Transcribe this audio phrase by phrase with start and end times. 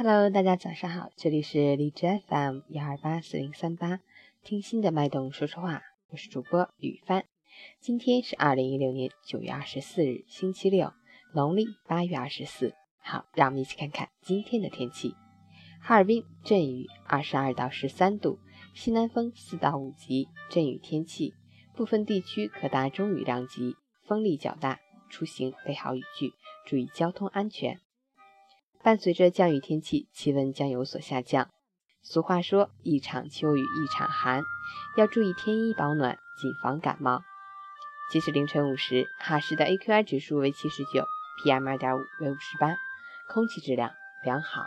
[0.00, 3.98] Hello，大家早上好，这里是荔枝 FM 幺二八四零三八，
[4.44, 7.24] 听心的脉动说说话，我是主播雨帆。
[7.80, 10.92] 今天是二零一六年九月二十四日，星期六，
[11.34, 12.76] 农历八月二十四。
[13.00, 15.16] 好，让我们一起看看今天的天气。
[15.82, 18.38] 哈尔滨阵雨，二十二到十三度，
[18.74, 21.34] 西南风四到五级，阵雨天气，
[21.74, 23.74] 部分地区可达中雨量级，
[24.06, 24.78] 风力较大，
[25.10, 27.80] 出行备好雨具，注意交通安全。
[28.82, 31.50] 伴随着降雨天气，气温将有所下降。
[32.02, 34.42] 俗话说：“一场秋雨一场寒”，
[34.96, 37.22] 要注意添衣保暖，谨防感冒。
[38.10, 41.04] 截止凌晨五时，哈市的 AQI 指数为七十九
[41.44, 42.76] ，PM 二点五为五十八，
[43.28, 43.90] 空气质量
[44.24, 44.66] 良好。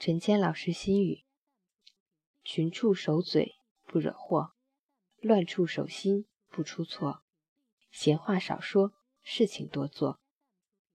[0.00, 1.26] 陈谦老师心语：
[2.42, 4.54] 群处守嘴不惹祸，
[5.20, 7.22] 乱处守心不出错。
[7.90, 10.18] 闲话少说，事情多做。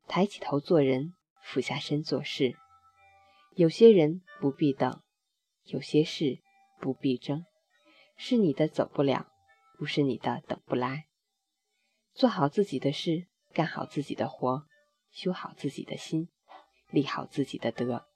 [0.07, 2.57] 抬起头做人，俯下身做事。
[3.51, 5.03] 有些人不必等，
[5.65, 6.39] 有些事
[6.81, 7.45] 不必争。
[8.17, 9.31] 是你的走不了，
[9.77, 11.05] 不是你的等不来。
[12.15, 14.65] 做好自己的事，干好自己的活，
[15.11, 16.29] 修好自己的心，
[16.89, 18.07] 立好自己的德。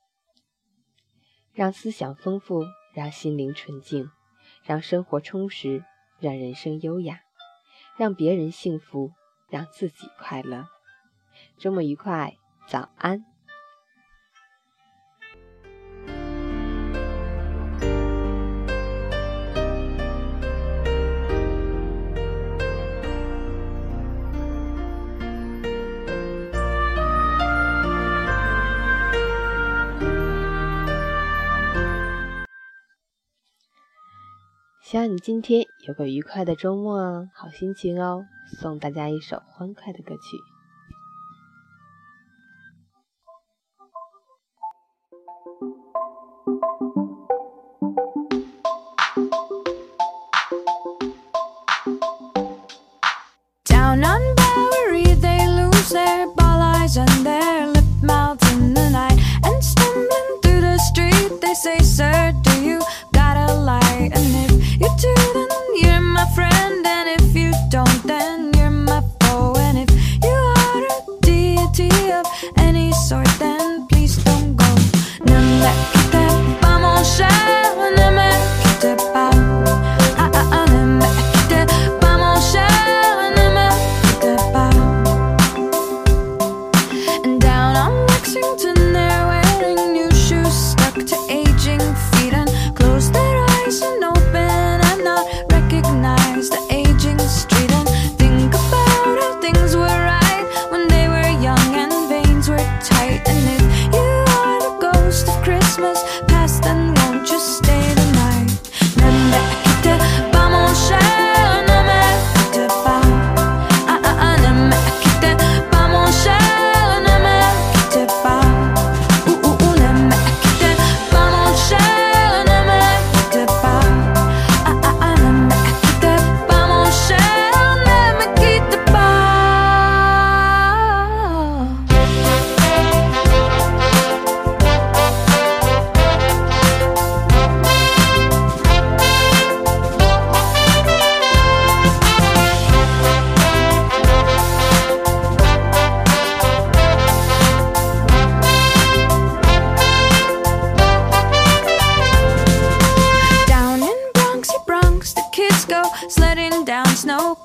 [1.60, 4.10] 让思想丰富，让心灵纯净，
[4.64, 5.84] 让生活充实，
[6.18, 7.20] 让人生优雅，
[7.98, 9.12] 让别人幸福，
[9.50, 10.70] 让自己快乐。
[11.58, 13.26] 周末愉快，早安。
[34.90, 38.26] 希望你今天有个愉快的周末，好心情哦！
[38.60, 40.40] 送大家一首欢快的歌曲。
[75.62, 75.99] that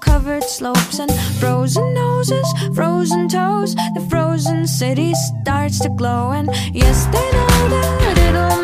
[0.01, 3.75] covered slopes and frozen noses, frozen toes.
[3.95, 8.64] The frozen city starts to glow, and yes, they know that it'll